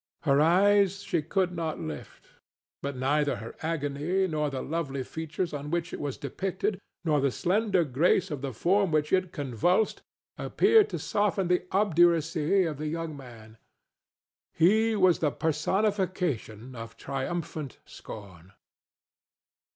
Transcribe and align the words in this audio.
Her 0.23 0.41
eyes 0.41 1.03
she 1.03 1.21
could 1.21 1.55
not 1.55 1.79
lift. 1.79 2.29
But 2.81 2.95
neither 2.97 3.35
her 3.35 3.55
agony, 3.61 4.25
nor 4.27 4.49
the 4.49 4.63
lovely 4.63 5.03
features 5.03 5.53
on 5.53 5.69
which 5.69 5.93
it 5.93 5.99
was 5.99 6.17
depicted, 6.17 6.79
nor 7.05 7.21
the 7.21 7.29
slender 7.29 7.83
grace 7.83 8.31
of 8.31 8.41
the 8.41 8.51
form 8.51 8.91
which 8.91 9.13
it 9.13 9.31
convulsed, 9.31 10.01
appeared 10.39 10.89
to 10.89 10.97
soften 10.97 11.49
the 11.49 11.67
obduracy 11.71 12.63
of 12.63 12.79
the 12.79 12.87
young 12.87 13.15
man. 13.15 13.59
He 14.53 14.95
was 14.95 15.19
the 15.19 15.29
personification 15.29 16.73
of 16.75 16.97
triumphant 16.97 17.77
scorn. 17.85 18.53